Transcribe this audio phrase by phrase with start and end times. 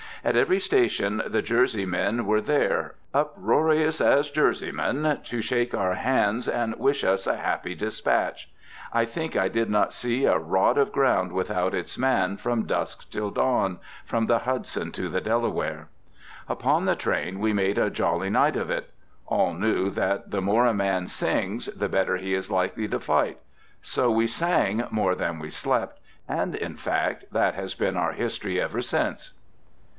[0.25, 6.75] At every station the Jerseymen were there, uproarious as Jerseymen, to shake our hands and
[6.77, 8.49] wish us a happy despatch.
[8.93, 13.11] I think I did not see a rod of ground without its man, from dusk
[13.11, 15.89] till dawn, from the Hudson to the Delaware.
[16.49, 18.91] Upon the train we made a jolly night of it.
[19.27, 23.39] All knew that the more a man sings, the better he is likely to fight.
[23.83, 28.59] So we sang more than we slept, and, in fact, that has been our history
[28.61, 29.31] ever since.